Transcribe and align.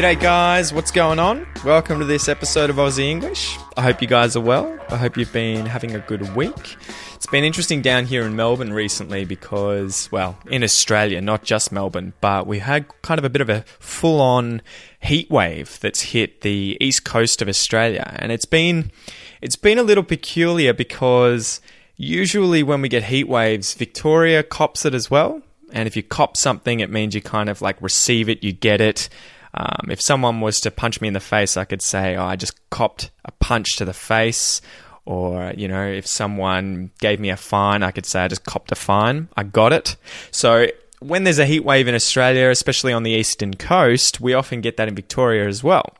G'day, 0.00 0.18
guys. 0.18 0.72
What's 0.72 0.90
going 0.90 1.18
on? 1.18 1.46
Welcome 1.62 1.98
to 1.98 2.06
this 2.06 2.26
episode 2.26 2.70
of 2.70 2.76
Aussie 2.76 3.10
English. 3.10 3.58
I 3.76 3.82
hope 3.82 4.00
you 4.00 4.08
guys 4.08 4.34
are 4.34 4.40
well. 4.40 4.78
I 4.88 4.96
hope 4.96 5.18
you've 5.18 5.30
been 5.30 5.66
having 5.66 5.94
a 5.94 5.98
good 5.98 6.34
week. 6.34 6.78
It's 7.14 7.26
been 7.26 7.44
interesting 7.44 7.82
down 7.82 8.06
here 8.06 8.22
in 8.22 8.34
Melbourne 8.34 8.72
recently 8.72 9.26
because, 9.26 10.10
well, 10.10 10.38
in 10.46 10.64
Australia, 10.64 11.20
not 11.20 11.42
just 11.42 11.70
Melbourne, 11.70 12.14
but 12.22 12.46
we 12.46 12.60
had 12.60 12.86
kind 13.02 13.18
of 13.18 13.26
a 13.26 13.28
bit 13.28 13.42
of 13.42 13.50
a 13.50 13.66
full 13.78 14.22
on 14.22 14.62
heat 15.00 15.30
wave 15.30 15.78
that's 15.80 16.00
hit 16.00 16.40
the 16.40 16.78
east 16.80 17.04
coast 17.04 17.42
of 17.42 17.48
Australia. 17.50 18.16
And 18.20 18.32
it's 18.32 18.46
been, 18.46 18.90
it's 19.42 19.56
been 19.56 19.76
a 19.76 19.82
little 19.82 20.02
peculiar 20.02 20.72
because 20.72 21.60
usually 21.98 22.62
when 22.62 22.80
we 22.80 22.88
get 22.88 23.04
heat 23.04 23.28
waves, 23.28 23.74
Victoria 23.74 24.42
cops 24.44 24.86
it 24.86 24.94
as 24.94 25.10
well. 25.10 25.42
And 25.74 25.86
if 25.86 25.94
you 25.94 26.02
cop 26.02 26.38
something, 26.38 26.80
it 26.80 26.88
means 26.88 27.14
you 27.14 27.20
kind 27.20 27.50
of 27.50 27.60
like 27.60 27.76
receive 27.82 28.30
it, 28.30 28.42
you 28.42 28.52
get 28.52 28.80
it. 28.80 29.10
Um, 29.54 29.90
if 29.90 30.00
someone 30.00 30.40
was 30.40 30.60
to 30.60 30.70
punch 30.70 31.00
me 31.00 31.08
in 31.08 31.14
the 31.14 31.20
face, 31.20 31.56
I 31.56 31.64
could 31.64 31.82
say, 31.82 32.16
oh, 32.16 32.24
I 32.24 32.36
just 32.36 32.58
copped 32.70 33.10
a 33.24 33.32
punch 33.32 33.76
to 33.76 33.84
the 33.84 33.92
face. 33.92 34.60
Or, 35.06 35.52
you 35.56 35.66
know, 35.66 35.86
if 35.86 36.06
someone 36.06 36.90
gave 37.00 37.18
me 37.18 37.30
a 37.30 37.36
fine, 37.36 37.82
I 37.82 37.90
could 37.90 38.06
say, 38.06 38.20
I 38.20 38.28
just 38.28 38.44
copped 38.44 38.70
a 38.70 38.76
fine. 38.76 39.28
I 39.36 39.42
got 39.42 39.72
it. 39.72 39.96
So 40.30 40.66
when 41.00 41.24
there's 41.24 41.38
a 41.38 41.46
heat 41.46 41.64
wave 41.64 41.88
in 41.88 41.94
Australia, 41.94 42.50
especially 42.50 42.92
on 42.92 43.02
the 43.02 43.10
eastern 43.10 43.54
coast, 43.54 44.20
we 44.20 44.34
often 44.34 44.60
get 44.60 44.76
that 44.76 44.88
in 44.88 44.94
Victoria 44.94 45.48
as 45.48 45.64
well. 45.64 45.96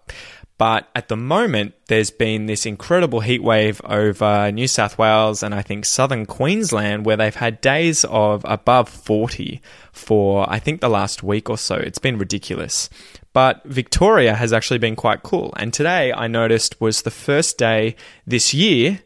But 0.61 0.91
at 0.95 1.09
the 1.09 1.17
moment, 1.17 1.73
there's 1.87 2.11
been 2.11 2.45
this 2.45 2.67
incredible 2.67 3.21
heat 3.21 3.43
wave 3.43 3.81
over 3.83 4.53
New 4.53 4.69
South 4.69 4.99
Wales 4.99 5.43
and 5.43 5.55
I 5.55 5.63
think 5.63 5.87
southern 5.87 6.27
Queensland 6.27 7.07
where 7.07 7.17
they've 7.17 7.35
had 7.35 7.63
days 7.63 8.05
of 8.05 8.45
above 8.45 8.91
40 8.91 9.63
for 9.91 10.45
I 10.53 10.59
think 10.59 10.83
the 10.83 10.91
last 10.91 11.23
week 11.23 11.49
or 11.49 11.57
so. 11.57 11.77
It's 11.77 11.99
been 11.99 12.19
ridiculous. 12.19 12.91
But 13.33 13.65
Victoria 13.65 14.35
has 14.35 14.53
actually 14.53 14.77
been 14.77 14.97
quite 14.97 15.23
cool. 15.23 15.55
And 15.57 15.73
today 15.73 16.13
I 16.13 16.27
noticed 16.27 16.79
was 16.79 17.01
the 17.01 17.11
first 17.11 17.57
day 17.57 17.97
this 18.27 18.53
year, 18.53 19.01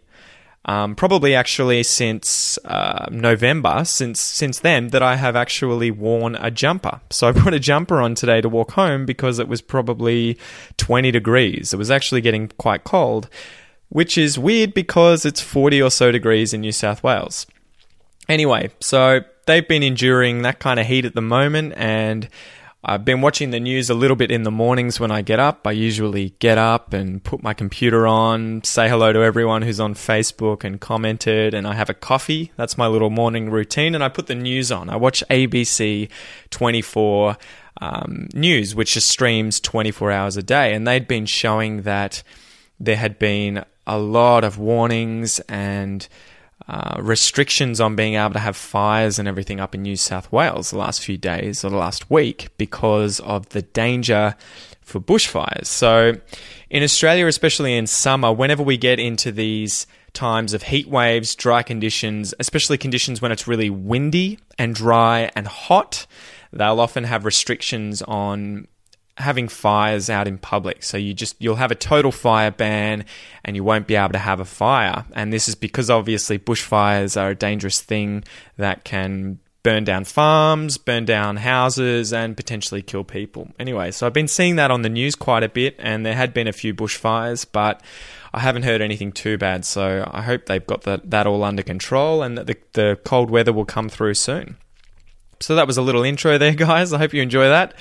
um, 0.67 0.95
probably 0.95 1.35
actually 1.35 1.83
since 1.83 2.59
uh, 2.65 3.07
November, 3.11 3.85
since 3.85 4.21
since 4.21 4.61
then, 4.61 4.89
that 4.89 5.03
I 5.03 5.17
have 5.17 5.37
actually 5.37 5.91
worn 5.91 6.37
a 6.37 6.51
jumper. 6.51 7.01
So 7.11 7.29
I 7.29 7.33
put 7.33 7.53
a 7.53 7.59
jumper 7.59 8.01
on 8.01 8.15
today 8.15 8.41
to 8.41 8.49
walk 8.49 8.73
home 8.73 9.05
because 9.05 9.39
it 9.39 9.49
was 9.49 9.61
probably 9.61 10.39
20 10.79 11.11
degrees. 11.11 11.75
It 11.75 11.77
was 11.77 11.91
actually 11.91 12.23
getting 12.23 12.49
quite 12.57 12.85
cold, 12.85 13.29
which 13.91 14.17
is 14.17 14.39
weird 14.39 14.73
because 14.73 15.27
it's 15.27 15.41
40 15.41 15.83
or 15.83 15.91
so 15.91 16.11
degrees 16.11 16.55
in 16.55 16.63
New 16.63 16.73
South 16.73 17.03
Wales. 17.03 17.47
Anyway, 18.27 18.71
so 18.81 19.21
they've 19.47 19.69
been 19.69 19.83
enduring 19.83 20.43
that 20.43 20.61
kind 20.61 20.81
of 20.81 20.87
heat 20.87 21.05
at 21.05 21.15
the 21.15 21.21
moment 21.21 21.75
and 21.77 22.29
I've 22.87 23.05
been 23.05 23.23
watching 23.23 23.51
the 23.51 23.61
news 23.61 23.89
a 23.89 23.95
little 23.95 24.17
bit 24.17 24.31
in 24.31 24.43
the 24.43 24.51
mornings 24.51 25.01
when 25.01 25.11
I 25.11 25.23
get 25.23 25.41
up. 25.41 25.67
I 25.67 25.71
usually 25.71 26.35
get 26.39 26.59
up 26.59 26.93
and 26.93 27.25
put 27.25 27.43
my 27.43 27.55
computer 27.55 28.07
on, 28.07 28.63
say 28.63 28.91
hello 28.91 29.11
to 29.11 29.21
everyone 29.21 29.63
who's 29.63 29.81
on 29.81 29.95
Facebook 29.95 30.65
and 30.65 30.79
commented, 30.79 31.55
and 31.55 31.67
I 31.67 31.75
have 31.75 31.89
a 31.89 31.95
coffee. 31.95 32.53
That's 32.57 32.77
my 32.77 32.87
little 32.87 33.09
morning 33.09 33.49
routine. 33.49 33.95
And 33.95 34.05
I 34.05 34.11
put 34.11 34.27
the 34.27 34.35
news 34.35 34.71
on. 34.71 34.91
I 34.91 34.97
watch 34.97 35.25
ABC 35.31 36.11
24 36.51 37.39
um, 37.81 38.29
News, 38.35 38.75
which 38.75 38.93
just 38.95 39.09
streams 39.09 39.61
24 39.61 40.13
hours 40.13 40.37
a 40.37 40.43
day. 40.43 40.75
And 40.75 40.87
they'd 40.87 41.09
been 41.09 41.27
showing 41.27 41.83
that 41.83 42.23
there 42.79 42.97
had 42.97 43.19
been 43.19 43.65
a 43.87 43.99
lot 43.99 44.45
of 44.45 44.59
warnings 44.59 45.41
and 45.41 46.07
uh, 46.67 46.97
restrictions 47.01 47.81
on 47.81 47.95
being 47.95 48.15
able 48.15 48.33
to 48.33 48.39
have 48.39 48.57
fires 48.57 49.19
and 49.19 49.29
everything 49.29 49.61
up 49.61 49.75
in 49.75 49.83
New 49.83 49.97
South 49.97 50.31
Wales 50.33 50.71
the 50.71 50.79
last 50.79 51.03
few 51.03 51.19
days 51.19 51.65
or 51.65 51.71
the 51.71 51.77
last 51.77 52.11
week 52.11 52.49
because 52.57 53.21
of 53.21 53.49
the 53.51 53.63
danger 53.63 54.35
for 54.81 55.01
bushfires. 55.01 55.67
So, 55.67 56.15
in 56.71 56.83
Australia, 56.83 57.27
especially 57.27 57.77
in 57.77 57.87
summer, 57.87 58.33
whenever 58.33 58.63
we 58.63 58.77
get 58.77 58.99
into 58.99 59.31
these 59.31 59.87
times 60.15 60.55
of 60.55 60.63
heat 60.63 60.89
waves, 60.89 61.35
dry 61.35 61.63
conditions, 61.63 62.35
especially 62.41 62.79
conditions 62.79 63.21
when 63.21 63.33
it's 63.33 63.47
really 63.47 63.71
windy 63.71 64.39
and 64.59 64.75
dry 64.75 65.31
and 65.37 65.47
hot, 65.47 66.07
they'll 66.53 66.81
often 66.81 67.05
have 67.05 67.25
restrictions 67.25 68.01
on 68.03 68.67
having 69.17 69.49
fires 69.49 70.11
out 70.11 70.27
in 70.27 70.39
public. 70.39 70.83
So 70.83 70.97
you 70.97 71.15
just 71.15 71.37
you'll 71.39 71.57
have 71.57 71.71
a 71.71 71.77
total 71.77 72.11
fire 72.11 72.51
ban 72.51 73.05
and 73.45 73.55
you 73.55 73.63
won't 73.63 73.87
be 73.87 73.95
able 73.95 74.13
to 74.13 74.19
have 74.19 74.41
a 74.41 74.45
fire. 74.45 75.05
And 75.13 75.33
this 75.33 75.49
is 75.49 75.55
because 75.55 75.91
obviously 75.91 76.39
bushfires 76.39 77.21
are 77.21 77.31
a 77.31 77.35
dangerous 77.35 77.81
thing 77.81 78.25
that 78.57 78.85
can 78.85 79.39
burn 79.63 79.83
down 79.83 80.05
farms, 80.05 80.77
burn 80.77 81.05
down 81.05 81.37
houses 81.37 82.13
and 82.13 82.37
potentially 82.37 82.83
kill 82.83 83.03
people. 83.03 83.49
Anyway, 83.59 83.91
so 83.91 84.07
I've 84.07 84.13
been 84.13 84.29
seeing 84.29 84.57
that 84.57 84.71
on 84.71 84.83
the 84.83 84.91
news 84.91 85.15
quite 85.15 85.43
a 85.43 85.49
bit 85.49 85.75
and 85.79 86.05
there 86.05 86.15
had 86.15 86.35
been 86.35 86.47
a 86.47 86.53
few 86.53 86.75
bushfires, 86.75 87.47
but 87.51 87.83
I 88.35 88.41
haven't 88.41 88.65
heard 88.65 88.83
anything 88.83 89.11
too 89.11 89.39
bad. 89.39 89.65
So 89.65 90.09
I 90.13 90.23
hope 90.23 90.47
they've 90.47 90.67
got 90.67 90.83
that, 90.83 91.11
that 91.11 91.27
all 91.27 91.43
under 91.45 91.63
control 91.63 92.23
and 92.23 92.37
that 92.37 92.47
the, 92.47 92.57
the 92.73 92.99
cold 93.05 93.31
weather 93.31 93.53
will 93.53 93.65
come 93.65 93.89
through 93.89 94.15
soon. 94.15 94.59
So 95.41 95.55
that 95.55 95.67
was 95.67 95.79
a 95.79 95.83
little 95.83 96.03
intro 96.03 96.37
there, 96.37 96.53
guys. 96.55 96.93
I 96.93 96.99
hope 96.99 97.15
you 97.15 97.23
enjoy 97.23 97.49
that. 97.49 97.75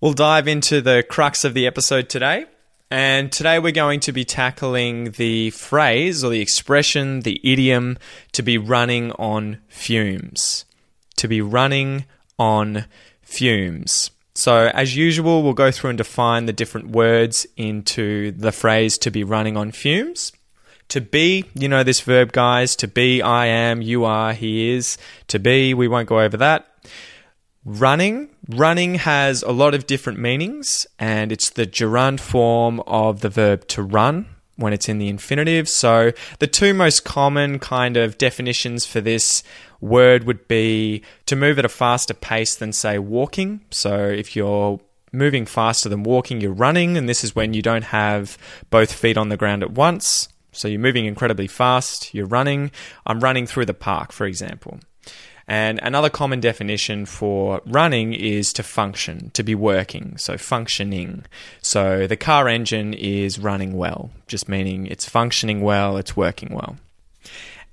We'll 0.00 0.12
dive 0.12 0.48
into 0.48 0.80
the 0.80 1.04
crux 1.08 1.44
of 1.44 1.54
the 1.54 1.66
episode 1.66 2.08
today. 2.08 2.46
And 2.90 3.32
today 3.32 3.58
we're 3.58 3.72
going 3.72 4.00
to 4.00 4.12
be 4.12 4.24
tackling 4.24 5.12
the 5.12 5.50
phrase 5.50 6.22
or 6.22 6.30
the 6.30 6.40
expression, 6.40 7.20
the 7.20 7.40
idiom 7.42 7.98
to 8.32 8.42
be 8.42 8.58
running 8.58 9.12
on 9.12 9.58
fumes. 9.68 10.64
To 11.16 11.28
be 11.28 11.40
running 11.40 12.04
on 12.38 12.86
fumes. 13.22 14.10
So, 14.34 14.70
as 14.74 14.96
usual, 14.96 15.42
we'll 15.44 15.54
go 15.54 15.70
through 15.70 15.90
and 15.90 15.98
define 15.98 16.46
the 16.46 16.52
different 16.52 16.90
words 16.90 17.46
into 17.56 18.32
the 18.32 18.52
phrase 18.52 18.98
to 18.98 19.10
be 19.10 19.22
running 19.22 19.56
on 19.56 19.70
fumes. 19.70 20.32
To 20.88 21.00
be, 21.00 21.44
you 21.54 21.68
know 21.68 21.84
this 21.84 22.00
verb, 22.00 22.32
guys. 22.32 22.76
To 22.76 22.88
be, 22.88 23.22
I 23.22 23.46
am, 23.46 23.80
you 23.80 24.04
are, 24.04 24.32
he 24.32 24.70
is. 24.70 24.98
To 25.28 25.38
be, 25.38 25.72
we 25.72 25.88
won't 25.88 26.08
go 26.08 26.20
over 26.20 26.36
that. 26.38 26.73
Running. 27.64 28.28
Running 28.50 28.96
has 28.96 29.42
a 29.42 29.50
lot 29.50 29.74
of 29.74 29.86
different 29.86 30.18
meanings, 30.18 30.86
and 30.98 31.32
it's 31.32 31.48
the 31.48 31.64
gerund 31.64 32.20
form 32.20 32.80
of 32.80 33.20
the 33.20 33.30
verb 33.30 33.66
to 33.68 33.82
run 33.82 34.26
when 34.56 34.74
it's 34.74 34.88
in 34.88 34.98
the 34.98 35.08
infinitive. 35.08 35.68
So, 35.68 36.12
the 36.40 36.46
two 36.46 36.74
most 36.74 37.04
common 37.04 37.58
kind 37.58 37.96
of 37.96 38.18
definitions 38.18 38.84
for 38.84 39.00
this 39.00 39.42
word 39.80 40.24
would 40.24 40.46
be 40.46 41.02
to 41.24 41.36
move 41.36 41.58
at 41.58 41.64
a 41.64 41.70
faster 41.70 42.12
pace 42.14 42.54
than, 42.54 42.72
say, 42.72 42.98
walking. 42.98 43.62
So, 43.70 44.08
if 44.08 44.36
you're 44.36 44.78
moving 45.10 45.46
faster 45.46 45.88
than 45.88 46.02
walking, 46.02 46.42
you're 46.42 46.52
running, 46.52 46.98
and 46.98 47.08
this 47.08 47.24
is 47.24 47.34
when 47.34 47.54
you 47.54 47.62
don't 47.62 47.84
have 47.84 48.36
both 48.68 48.92
feet 48.92 49.16
on 49.16 49.30
the 49.30 49.38
ground 49.38 49.62
at 49.62 49.72
once. 49.72 50.28
So, 50.52 50.68
you're 50.68 50.80
moving 50.80 51.06
incredibly 51.06 51.46
fast, 51.46 52.12
you're 52.12 52.26
running. 52.26 52.72
I'm 53.06 53.20
running 53.20 53.46
through 53.46 53.66
the 53.66 53.74
park, 53.74 54.12
for 54.12 54.26
example. 54.26 54.80
And 55.46 55.78
another 55.82 56.08
common 56.08 56.40
definition 56.40 57.04
for 57.04 57.60
running 57.66 58.14
is 58.14 58.52
to 58.54 58.62
function, 58.62 59.30
to 59.34 59.42
be 59.42 59.54
working, 59.54 60.16
so 60.16 60.38
functioning. 60.38 61.24
So 61.60 62.06
the 62.06 62.16
car 62.16 62.48
engine 62.48 62.94
is 62.94 63.38
running 63.38 63.76
well, 63.76 64.10
just 64.26 64.48
meaning 64.48 64.86
it's 64.86 65.08
functioning 65.08 65.60
well, 65.60 65.96
it's 65.98 66.16
working 66.16 66.54
well. 66.54 66.76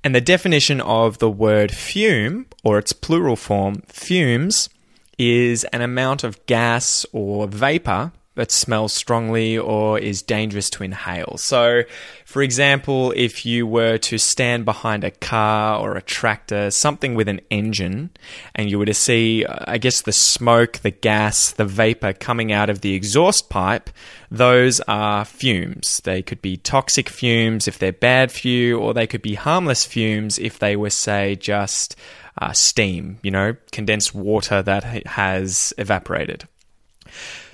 And 0.03 0.15
the 0.15 0.21
definition 0.21 0.81
of 0.81 1.19
the 1.19 1.29
word 1.29 1.71
fume, 1.71 2.47
or 2.63 2.77
its 2.77 2.91
plural 2.91 3.35
form, 3.35 3.83
fumes, 3.87 4.69
is 5.17 5.63
an 5.65 5.81
amount 5.81 6.23
of 6.23 6.43
gas 6.47 7.05
or 7.13 7.47
vapor 7.47 8.11
that 8.35 8.49
smells 8.49 8.93
strongly 8.93 9.57
or 9.57 9.99
is 9.99 10.21
dangerous 10.21 10.69
to 10.69 10.83
inhale. 10.83 11.35
So, 11.37 11.81
for 12.25 12.41
example, 12.41 13.11
if 13.15 13.45
you 13.45 13.67
were 13.67 13.97
to 13.97 14.17
stand 14.17 14.63
behind 14.63 15.03
a 15.03 15.11
car 15.11 15.79
or 15.79 15.97
a 15.97 16.01
tractor, 16.01 16.71
something 16.71 17.13
with 17.13 17.27
an 17.27 17.41
engine, 17.49 18.09
and 18.55 18.69
you 18.69 18.79
were 18.79 18.85
to 18.85 18.93
see, 18.93 19.45
I 19.45 19.77
guess, 19.77 20.01
the 20.01 20.13
smoke, 20.13 20.77
the 20.77 20.91
gas, 20.91 21.51
the 21.51 21.65
vapor 21.65 22.13
coming 22.13 22.53
out 22.53 22.69
of 22.69 22.81
the 22.81 22.93
exhaust 22.93 23.49
pipe, 23.49 23.89
those 24.29 24.79
are 24.81 25.25
fumes. 25.25 25.99
They 26.05 26.21
could 26.21 26.41
be 26.41 26.55
toxic 26.55 27.09
fumes 27.09 27.67
if 27.67 27.79
they're 27.79 27.91
bad 27.91 28.31
for 28.31 28.47
you, 28.47 28.79
or 28.79 28.93
they 28.93 29.07
could 29.07 29.21
be 29.21 29.35
harmless 29.35 29.83
fumes 29.83 30.39
if 30.39 30.57
they 30.57 30.77
were, 30.77 30.89
say, 30.89 31.35
just 31.35 31.97
uh, 32.41 32.53
steam, 32.53 33.19
you 33.23 33.31
know, 33.31 33.57
condensed 33.73 34.15
water 34.15 34.61
that 34.61 35.05
has 35.05 35.73
evaporated. 35.77 36.47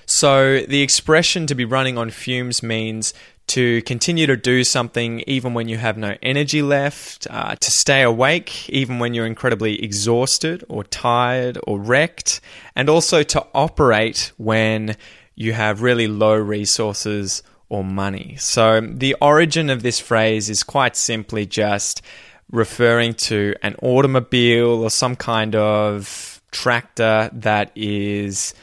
So 0.08 0.62
the 0.62 0.82
expression 0.82 1.48
to 1.48 1.56
be 1.56 1.66
running 1.66 1.98
on 1.98 2.10
fumes 2.10 2.64
means 2.64 3.14
to 3.48 3.82
continue 3.84 4.26
to 4.26 4.36
do 4.36 4.64
something 4.64 5.22
even 5.28 5.54
when 5.54 5.68
you 5.68 5.78
have 5.78 5.98
no 5.98 6.16
energy 6.22 6.62
left, 6.62 7.28
uh, 7.30 7.56
to 7.56 7.72
stay 7.72 8.04
awake 8.04 8.70
even 8.70 9.00
when 9.00 9.14
you're 9.14 9.26
incredibly 9.26 9.84
exhausted 9.84 10.64
or 10.70 10.84
tired 10.84 11.58
or 11.68 11.80
wrecked, 11.80 12.42
and 12.76 12.90
also 12.90 13.22
to 13.24 13.46
operate 13.54 14.32
when 14.38 14.96
you 15.36 15.54
have 15.54 15.82
really 15.82 16.08
low 16.08 16.36
resources 16.36 17.44
or 17.70 17.84
money. 17.84 18.36
So 18.40 18.82
the 18.82 19.16
origin 19.22 19.70
of 19.70 19.84
this 19.84 20.00
phrase 20.00 20.50
is 20.50 20.64
quite 20.64 20.96
simply 20.96 21.46
just 21.46 22.02
referring 22.50 23.14
to 23.14 23.54
an 23.62 23.76
automobile 23.82 24.84
or 24.84 24.90
some 24.90 25.18
kind 25.18 25.54
of 25.54 26.42
tractor 26.52 27.30
that 27.34 27.72
is 27.76 28.54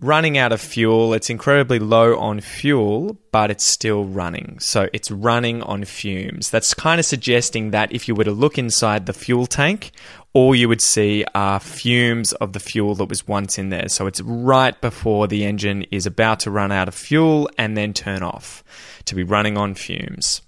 running 0.00 0.36
out 0.36 0.52
of 0.52 0.60
fuel. 0.60 1.14
It's 1.14 1.30
incredibly 1.30 1.78
low 1.78 2.18
on 2.18 2.40
fuel, 2.40 3.18
but 3.32 3.50
it's 3.50 3.64
still 3.64 4.04
running. 4.04 4.58
So 4.60 4.88
it's 4.92 5.10
running 5.10 5.62
on 5.62 5.84
fumes. 5.84 6.50
That's 6.50 6.74
kind 6.74 6.98
of 6.98 7.06
suggesting 7.06 7.70
that 7.70 7.92
if 7.92 8.08
you 8.08 8.14
were 8.14 8.24
to 8.24 8.32
look 8.32 8.58
inside 8.58 9.06
the 9.06 9.12
fuel 9.12 9.46
tank, 9.46 9.92
all 10.32 10.54
you 10.54 10.68
would 10.68 10.82
see 10.82 11.24
are 11.34 11.58
fumes 11.58 12.32
of 12.34 12.52
the 12.52 12.60
fuel 12.60 12.94
that 12.96 13.08
was 13.08 13.26
once 13.26 13.58
in 13.58 13.70
there. 13.70 13.88
So 13.88 14.06
it's 14.06 14.20
right 14.20 14.78
before 14.80 15.26
the 15.28 15.44
engine 15.44 15.84
is 15.90 16.04
about 16.04 16.40
to 16.40 16.50
run 16.50 16.72
out 16.72 16.88
of 16.88 16.94
fuel 16.94 17.48
and 17.56 17.76
then 17.76 17.94
turn 17.94 18.22
off 18.22 18.62
to 19.06 19.14
be 19.14 19.22
running 19.22 19.56
on 19.56 19.74
fumes. 19.74 20.42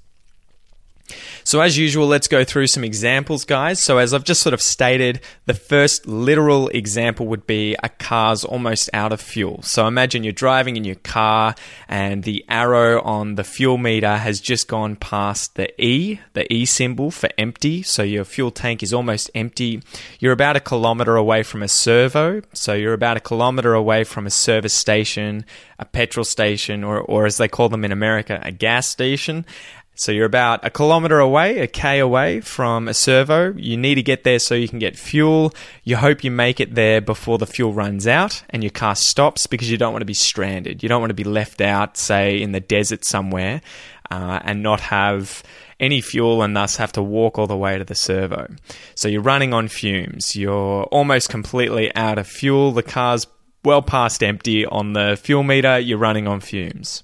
So, 1.45 1.61
as 1.61 1.79
usual, 1.79 2.07
let's 2.07 2.29
go 2.29 2.45
through 2.45 2.67
some 2.67 2.85
examples, 2.85 3.45
guys. 3.45 3.81
So, 3.81 3.99
as 3.99 4.13
I've 4.13 4.25
just 4.25 4.43
sort 4.43 4.55
of 4.55 4.61
stated, 4.61 5.21
the 5.47 5.55
first 5.55 6.07
literal 6.07 6.69
example 6.69 7.27
would 7.29 7.47
be 7.47 7.75
a 7.83 7.89
car's 7.89 8.45
almost 8.45 8.91
out 8.93 9.13
of 9.13 9.21
fuel. 9.21 9.63
So, 9.63 9.87
imagine 9.87 10.25
you're 10.25 10.33
driving 10.33 10.77
in 10.77 10.85
your 10.85 10.97
car 10.97 11.55
and 11.89 12.25
the 12.25 12.45
arrow 12.49 13.01
on 13.03 13.37
the 13.37 13.45
fuel 13.45 13.79
meter 13.79 14.17
has 14.17 14.41
just 14.41 14.69
gone 14.69 14.97
past 14.97 15.55
the 15.55 15.69
E, 15.83 16.21
the 16.35 16.53
E 16.53 16.67
symbol 16.67 17.11
for 17.11 17.31
empty. 17.39 17.83
So, 17.83 18.03
your 18.03 18.25
fuel 18.25 18.51
tank 18.51 18.83
is 18.83 18.93
almost 18.93 19.31
empty. 19.35 19.83
You're 20.21 20.33
about 20.33 20.57
a 20.57 20.61
kilometer 20.61 21.17
away 21.17 21.43
from 21.43 21.63
a 21.63 21.69
servo. 21.69 22.43
So, 22.53 22.75
you're 22.75 22.95
about 22.95 23.17
a 23.17 23.21
kilometer 23.21 23.73
away 23.73 24.05
from 24.05 24.27
a 24.27 24.31
service 24.31 24.75
station, 24.75 25.47
a 25.79 25.85
petrol 25.85 26.25
station, 26.25 26.85
or, 26.85 27.01
or 27.01 27.25
as 27.25 27.39
they 27.39 27.49
call 27.49 27.69
them 27.69 27.85
in 27.85 27.93
America, 27.93 28.41
a 28.43 28.53
gas 28.53 28.87
station. 28.87 29.47
So 29.99 30.13
you're 30.13 30.27
about 30.27 30.65
a 30.65 30.71
kilometer 30.71 31.19
away, 31.19 31.59
a 31.59 31.67
K 31.67 31.99
away 31.99 32.41
from 32.41 32.87
a 32.87 32.95
servo. 32.95 33.53
You 33.55 33.77
need 33.77 33.97
to 33.97 34.03
get 34.03 34.23
there 34.23 34.39
so 34.39 34.55
you 34.55 34.69
can 34.69 34.79
get 34.79 34.97
fuel. 34.97 35.53
You 35.83 35.97
hope 35.97 36.23
you 36.23 36.31
make 36.31 36.61
it 36.61 36.77
there 36.77 37.01
before 37.01 37.37
the 37.37 37.49
fuel 37.49 37.73
runs 37.73 38.07
out 38.07 38.45
and 38.51 38.63
your 38.63 38.71
car 38.71 38.95
stops 38.95 39.49
because 39.49 39.69
you 39.69 39.77
don't 39.77 39.93
want 39.93 40.03
to 40.03 40.07
be 40.07 40.15
stranded. 40.15 40.85
You 40.85 40.89
don't 40.89 41.01
want 41.01 41.11
to 41.11 41.15
be 41.15 41.25
left 41.25 41.61
out, 41.61 41.97
say, 41.97 42.41
in 42.41 42.53
the 42.53 42.61
desert 42.61 43.05
somewhere 43.05 43.61
uh, 44.09 44.39
and 44.45 44.63
not 44.63 44.79
have 44.79 45.43
any 45.81 46.01
fuel 46.01 46.43
and 46.43 46.57
thus 46.57 46.77
have 46.77 46.93
to 46.93 47.03
walk 47.03 47.37
all 47.37 47.49
the 47.49 47.57
way 47.57 47.77
to 47.77 47.85
the 47.85 47.97
servo. 47.97 48.55
So 48.95 49.09
you're 49.09 49.21
running 49.21 49.53
on 49.53 49.67
fumes. 49.67 50.37
You're 50.37 50.85
almost 50.85 51.29
completely 51.29 51.93
out 51.97 52.19
of 52.19 52.29
fuel. 52.29 52.71
The 52.71 52.85
car's 52.85 53.27
well 53.65 53.83
past 53.83 54.23
empty 54.23 54.65
on 54.65 54.93
the 54.93 55.19
fuel 55.21 55.43
meter. 55.43 55.77
You're 55.81 55.99
running 55.99 56.29
on 56.29 56.39
fumes. 56.39 57.03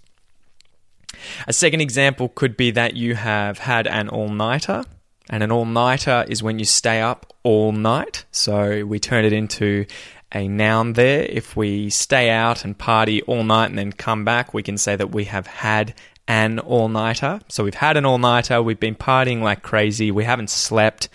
A 1.47 1.53
second 1.53 1.81
example 1.81 2.29
could 2.29 2.57
be 2.57 2.71
that 2.73 2.97
you 2.97 3.15
have 3.15 3.59
had 3.59 3.87
an 3.87 4.09
all 4.09 4.29
nighter, 4.29 4.85
and 5.31 5.43
an 5.43 5.51
all 5.51 5.65
nighter 5.65 6.25
is 6.29 6.43
when 6.43 6.59
you 6.59 6.65
stay 6.65 7.01
up 7.01 7.33
all 7.43 7.73
night. 7.73 8.25
So 8.31 8.85
we 8.85 8.99
turn 8.99 9.25
it 9.25 9.33
into 9.33 9.87
a 10.33 10.49
noun 10.49 10.95
there. 10.95 11.23
If 11.23 11.57
we 11.57 11.91
stay 11.91 12.31
out 12.31 12.65
and 12.65 12.77
party 12.77 13.23
all 13.23 13.45
night 13.45 13.71
and 13.71 13.79
then 13.79 13.93
come 13.93 14.25
back, 14.25 14.53
we 14.53 14.63
can 14.63 14.77
say 14.77 14.97
that 14.97 15.13
we 15.13 15.25
have 15.25 15.47
had 15.47 15.95
an 16.27 16.59
all 16.59 16.89
nighter. 16.89 17.41
So 17.49 17.65
we've 17.65 17.75
had 17.75 17.97
an 17.97 18.05
all 18.05 18.19
nighter, 18.19 18.63
we've 18.63 18.81
been 18.81 18.95
partying 18.97 19.43
like 19.43 19.63
crazy, 19.63 20.11
we 20.11 20.25
haven't 20.25 20.51
slept, 20.51 21.09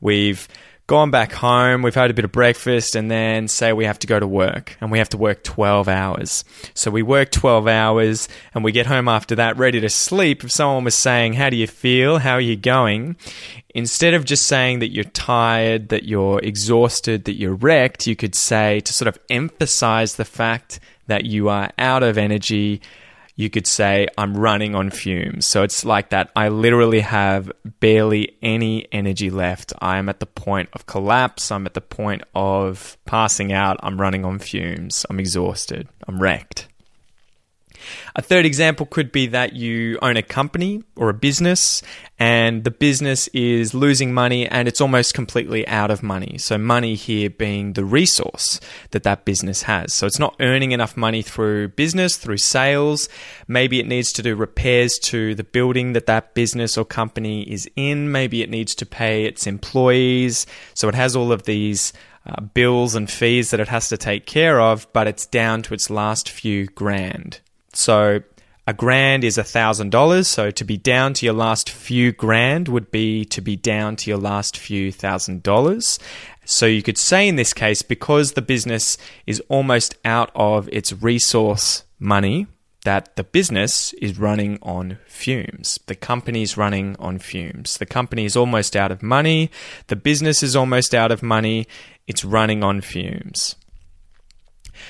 we've 0.00 0.48
gone 0.86 1.10
back 1.10 1.32
home, 1.32 1.82
we've 1.82 1.94
had 1.94 2.10
a 2.10 2.14
bit 2.14 2.24
of 2.24 2.32
breakfast, 2.32 2.94
and 2.94 3.10
then 3.10 3.48
say 3.48 3.72
we 3.72 3.84
have 3.84 3.98
to 3.98 4.06
go 4.06 4.20
to 4.20 4.26
work 4.26 4.76
and 4.80 4.90
we 4.90 4.98
have 4.98 5.08
to 5.08 5.16
work 5.16 5.42
12 5.42 5.88
hours. 5.88 6.44
So 6.74 6.90
we 6.90 7.02
work 7.02 7.30
12 7.32 7.66
hours 7.66 8.28
and 8.54 8.62
we 8.62 8.72
get 8.72 8.86
home 8.86 9.08
after 9.08 9.34
that 9.36 9.56
ready 9.56 9.80
to 9.80 9.88
sleep. 9.88 10.44
If 10.44 10.52
someone 10.52 10.84
was 10.84 10.94
saying, 10.94 11.34
How 11.34 11.50
do 11.50 11.56
you 11.56 11.66
feel? 11.66 12.18
How 12.18 12.34
are 12.34 12.40
you 12.40 12.56
going? 12.56 13.16
Instead 13.74 14.14
of 14.14 14.24
just 14.24 14.46
saying 14.46 14.78
that 14.78 14.92
you're 14.92 15.04
tired, 15.04 15.88
that 15.88 16.04
you're 16.04 16.40
exhausted, 16.40 17.24
that 17.24 17.38
you're 17.38 17.54
wrecked, 17.54 18.06
you 18.06 18.16
could 18.16 18.34
say 18.34 18.80
to 18.80 18.92
sort 18.92 19.08
of 19.08 19.18
emphasize 19.28 20.16
the 20.16 20.24
fact 20.24 20.80
that 21.08 21.24
you 21.24 21.48
are 21.48 21.70
out 21.78 22.02
of 22.02 22.16
energy 22.16 22.80
you 23.36 23.50
could 23.50 23.66
say 23.66 24.08
I'm 24.16 24.36
running 24.36 24.74
on 24.74 24.90
fumes. 24.90 25.46
So 25.46 25.62
it's 25.62 25.84
like 25.84 26.10
that. 26.10 26.30
I 26.34 26.48
literally 26.48 27.00
have 27.00 27.52
barely 27.80 28.36
any 28.42 28.88
energy 28.90 29.30
left. 29.30 29.74
I 29.78 29.98
am 29.98 30.08
at 30.08 30.20
the 30.20 30.26
point 30.26 30.70
of 30.72 30.86
collapse. 30.86 31.52
I'm 31.52 31.66
at 31.66 31.74
the 31.74 31.82
point 31.82 32.22
of 32.34 32.96
passing 33.04 33.52
out. 33.52 33.76
I'm 33.82 34.00
running 34.00 34.24
on 34.24 34.38
fumes. 34.38 35.04
I'm 35.10 35.20
exhausted. 35.20 35.88
I'm 36.08 36.20
wrecked. 36.20 36.68
A 38.14 38.22
third 38.22 38.46
example 38.46 38.86
could 38.86 39.12
be 39.12 39.26
that 39.28 39.54
you 39.54 39.98
own 40.02 40.16
a 40.16 40.22
company 40.22 40.82
or 40.96 41.08
a 41.08 41.14
business 41.14 41.82
and 42.18 42.64
the 42.64 42.70
business 42.70 43.28
is 43.28 43.74
losing 43.74 44.14
money 44.14 44.46
and 44.46 44.66
it's 44.66 44.80
almost 44.80 45.12
completely 45.12 45.66
out 45.68 45.90
of 45.90 46.02
money. 46.02 46.38
So, 46.38 46.56
money 46.56 46.94
here 46.94 47.28
being 47.28 47.74
the 47.74 47.84
resource 47.84 48.58
that 48.92 49.02
that 49.02 49.26
business 49.26 49.62
has. 49.62 49.92
So, 49.92 50.06
it's 50.06 50.18
not 50.18 50.34
earning 50.40 50.72
enough 50.72 50.96
money 50.96 51.20
through 51.20 51.68
business, 51.68 52.16
through 52.16 52.38
sales. 52.38 53.10
Maybe 53.48 53.80
it 53.80 53.86
needs 53.86 54.12
to 54.14 54.22
do 54.22 54.34
repairs 54.34 54.98
to 55.04 55.34
the 55.34 55.44
building 55.44 55.92
that 55.92 56.06
that 56.06 56.34
business 56.34 56.78
or 56.78 56.86
company 56.86 57.42
is 57.42 57.68
in. 57.76 58.10
Maybe 58.10 58.42
it 58.42 58.50
needs 58.50 58.74
to 58.76 58.86
pay 58.86 59.26
its 59.26 59.46
employees. 59.46 60.46
So, 60.72 60.88
it 60.88 60.94
has 60.94 61.14
all 61.14 61.32
of 61.32 61.42
these. 61.44 61.92
Uh, 62.28 62.40
bills 62.40 62.96
and 62.96 63.08
fees 63.08 63.52
that 63.52 63.60
it 63.60 63.68
has 63.68 63.88
to 63.88 63.96
take 63.96 64.26
care 64.26 64.60
of, 64.60 64.92
but 64.92 65.06
it's 65.06 65.26
down 65.26 65.62
to 65.62 65.72
its 65.72 65.88
last 65.88 66.28
few 66.28 66.66
grand. 66.66 67.38
So 67.76 68.22
a 68.66 68.72
grand 68.72 69.22
is 69.22 69.38
a 69.38 69.44
thousand 69.44 69.90
dollars. 69.90 70.26
So 70.26 70.50
to 70.50 70.64
be 70.64 70.76
down 70.76 71.14
to 71.14 71.26
your 71.26 71.34
last 71.34 71.70
few 71.70 72.12
grand 72.12 72.68
would 72.68 72.90
be 72.90 73.24
to 73.26 73.40
be 73.40 73.56
down 73.56 73.96
to 73.96 74.10
your 74.10 74.18
last 74.18 74.56
few 74.56 74.90
thousand 74.90 75.42
dollars. 75.42 75.98
So 76.44 76.66
you 76.66 76.82
could 76.82 76.98
say 76.98 77.28
in 77.28 77.36
this 77.36 77.52
case, 77.52 77.82
because 77.82 78.32
the 78.32 78.42
business 78.42 78.98
is 79.26 79.40
almost 79.48 79.96
out 80.04 80.30
of 80.34 80.68
its 80.72 80.92
resource 80.92 81.84
money, 81.98 82.46
that 82.84 83.16
the 83.16 83.24
business 83.24 83.92
is 83.94 84.16
running 84.16 84.60
on 84.62 84.96
fumes. 85.06 85.80
The 85.86 85.96
company 85.96 86.42
is 86.42 86.56
running 86.56 86.94
on 87.00 87.18
fumes. 87.18 87.78
The 87.78 87.86
company 87.86 88.24
is 88.24 88.36
almost 88.36 88.76
out 88.76 88.92
of 88.92 89.02
money. 89.02 89.50
The 89.88 89.96
business 89.96 90.40
is 90.42 90.54
almost 90.54 90.94
out 90.94 91.10
of 91.10 91.20
money. 91.20 91.66
It's 92.06 92.24
running 92.24 92.62
on 92.62 92.80
fumes. 92.80 93.56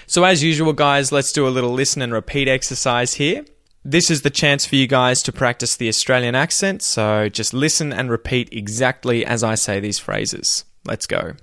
So, 0.07 0.25
as 0.25 0.43
usual, 0.43 0.73
guys, 0.73 1.13
let's 1.13 1.33
do 1.33 1.47
a 1.47 1.51
little 1.51 1.73
listen 1.73 2.03
and 2.03 2.13
repeat 2.13 2.49
exercise 2.49 3.15
here. 3.15 3.45
This 3.85 4.11
is 4.11 4.23
the 4.23 4.31
chance 4.31 4.67
for 4.67 4.75
you 4.75 4.89
guys 4.89 5.23
to 5.23 5.33
practice 5.33 5.77
the 5.77 5.89
Australian 5.89 6.35
accent, 6.35 6.83
so 6.83 7.29
just 7.29 7.55
listen 7.55 7.93
and 7.93 8.11
repeat 8.11 8.49
exactly 8.51 9.25
as 9.25 9.45
I 9.45 9.55
say 9.55 9.79
these 9.79 10.01
phrases. 10.01 10.65
Let's 10.85 11.07
go. 11.07 11.35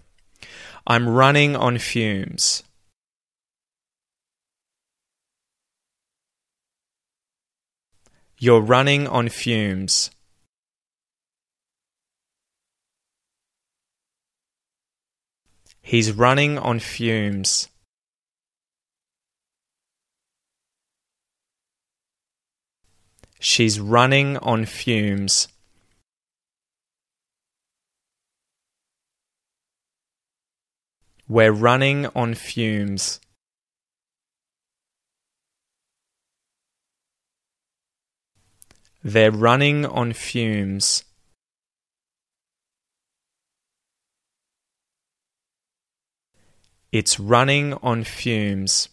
I'm 0.86 1.08
running 1.08 1.56
on 1.56 1.78
fumes. 1.78 2.64
You're 8.38 8.60
running 8.60 9.08
on 9.08 9.30
fumes. 9.30 10.12
He's 15.82 16.12
running 16.12 16.58
on 16.58 16.80
fumes. 16.80 17.70
She's 23.46 23.78
running 23.78 24.38
on 24.38 24.66
fumes. 24.66 25.50
We're 31.28 31.52
running 31.52 32.08
on 32.16 32.36
fumes. 32.36 33.20
They're 39.04 39.30
running 39.30 39.86
on 39.86 40.14
fumes. 40.14 41.04
It's 46.94 47.20
running 47.20 47.74
on 47.84 48.06
fumes. 48.06 48.88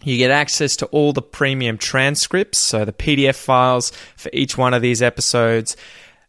You 0.03 0.17
get 0.17 0.31
access 0.31 0.77
to 0.77 0.87
all 0.87 1.13
the 1.13 1.23
premium 1.23 1.77
transcripts, 1.77 2.59
so 2.59 2.85
the 2.85 2.93
PDF 2.93 3.35
files 3.35 3.93
for 4.17 4.31
each 4.33 4.57
one 4.57 4.73
of 4.73 4.81
these 4.81 5.03
episodes. 5.03 5.77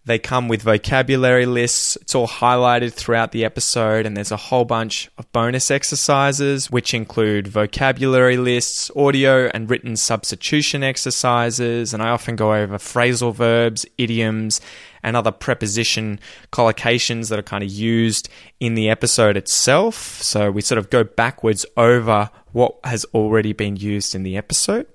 They 0.03 0.17
come 0.17 0.48
with 0.48 0.63
vocabulary 0.63 1.46
lists. 1.46 1.96
It's 1.98 2.15
all 2.15 2.27
highlighted 2.27 2.93
throughout 2.93 3.31
the 3.34 3.46
episode, 3.46 4.08
and 4.08 4.17
there's 4.17 4.31
a 4.31 4.38
whole 4.38 4.65
bunch 4.65 5.12
of 5.20 5.31
bonus 5.31 5.70
exercises, 5.70 6.72
which 6.72 6.96
include 6.96 7.48
vocabulary 7.48 8.38
lists, 8.38 8.89
audio 8.96 9.51
and 9.53 9.70
written 9.70 9.96
substitution 9.96 10.81
exercises, 10.81 11.93
and 11.93 12.01
I 12.01 12.10
often 12.10 12.36
go 12.36 12.55
over 12.55 12.79
phrasal 12.79 13.36
verbs, 13.36 13.86
idioms, 14.00 14.60
and 15.03 15.15
other 15.15 15.31
preposition 15.31 16.20
collocations 16.51 17.29
that 17.29 17.38
are 17.38 17.43
kind 17.43 17.63
of 17.63 17.70
used 17.70 18.27
in 18.60 18.74
the 18.74 18.89
episode 18.89 19.38
itself. 19.38 19.96
So 20.24 20.50
we 20.50 20.62
sort 20.62 20.79
of 20.79 20.89
go 20.89 21.03
backwards 21.03 21.63
over 21.77 22.31
what 22.53 22.75
has 22.84 23.05
already 23.13 23.53
been 23.53 23.75
used 23.75 24.15
in 24.15 24.24
the 24.24 24.36
episode. 24.36 24.88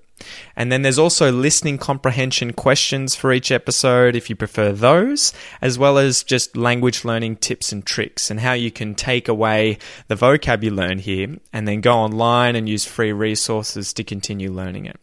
And 0.55 0.71
then 0.71 0.81
there's 0.81 0.99
also 0.99 1.31
listening 1.31 1.77
comprehension 1.77 2.53
questions 2.53 3.15
for 3.15 3.31
each 3.31 3.51
episode 3.51 4.15
if 4.15 4.29
you 4.29 4.35
prefer 4.35 4.71
those, 4.71 5.33
as 5.61 5.77
well 5.77 5.97
as 5.97 6.23
just 6.23 6.57
language 6.57 7.05
learning 7.05 7.37
tips 7.37 7.71
and 7.71 7.85
tricks 7.85 8.31
and 8.31 8.39
how 8.39 8.53
you 8.53 8.71
can 8.71 8.95
take 8.95 9.27
away 9.27 9.77
the 10.07 10.15
vocab 10.15 10.63
you 10.63 10.71
learn 10.71 10.99
here 10.99 11.37
and 11.53 11.67
then 11.67 11.81
go 11.81 11.93
online 11.93 12.55
and 12.55 12.67
use 12.67 12.85
free 12.85 13.11
resources 13.11 13.93
to 13.93 14.03
continue 14.03 14.51
learning 14.51 14.85
it. 14.85 14.99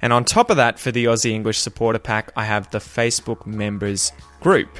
And 0.00 0.12
on 0.12 0.24
top 0.24 0.50
of 0.50 0.56
that, 0.56 0.78
for 0.78 0.90
the 0.90 1.04
Aussie 1.06 1.32
English 1.32 1.58
Supporter 1.58 1.98
Pack, 1.98 2.32
I 2.36 2.44
have 2.44 2.70
the 2.70 2.78
Facebook 2.78 3.46
members 3.46 4.12
group. 4.40 4.70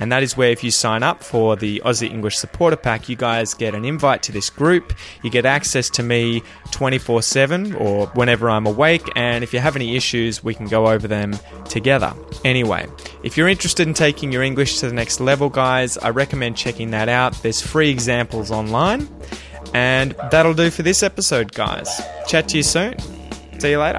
And 0.00 0.12
that 0.12 0.22
is 0.22 0.36
where, 0.36 0.50
if 0.50 0.62
you 0.62 0.70
sign 0.70 1.02
up 1.02 1.22
for 1.22 1.56
the 1.56 1.82
Aussie 1.84 2.10
English 2.10 2.36
Supporter 2.36 2.76
Pack, 2.76 3.08
you 3.08 3.16
guys 3.16 3.54
get 3.54 3.74
an 3.74 3.84
invite 3.84 4.22
to 4.24 4.32
this 4.32 4.50
group. 4.50 4.92
You 5.22 5.30
get 5.30 5.44
access 5.44 5.90
to 5.90 6.02
me 6.02 6.42
24 6.70 7.22
7 7.22 7.74
or 7.74 8.06
whenever 8.08 8.48
I'm 8.50 8.66
awake. 8.66 9.08
And 9.16 9.42
if 9.42 9.52
you 9.52 9.58
have 9.60 9.76
any 9.76 9.96
issues, 9.96 10.42
we 10.44 10.54
can 10.54 10.66
go 10.66 10.88
over 10.88 11.08
them 11.08 11.36
together. 11.68 12.14
Anyway, 12.44 12.86
if 13.22 13.36
you're 13.36 13.48
interested 13.48 13.86
in 13.86 13.94
taking 13.94 14.32
your 14.32 14.42
English 14.42 14.78
to 14.80 14.88
the 14.88 14.94
next 14.94 15.20
level, 15.20 15.48
guys, 15.48 15.98
I 15.98 16.10
recommend 16.10 16.56
checking 16.56 16.90
that 16.92 17.08
out. 17.08 17.34
There's 17.42 17.60
free 17.60 17.90
examples 17.90 18.50
online. 18.50 19.08
And 19.74 20.14
that'll 20.30 20.54
do 20.54 20.70
for 20.70 20.82
this 20.82 21.02
episode, 21.02 21.52
guys. 21.52 22.00
Chat 22.26 22.48
to 22.50 22.56
you 22.56 22.62
soon. 22.62 22.94
See 23.58 23.70
you 23.70 23.78
later. 23.78 23.98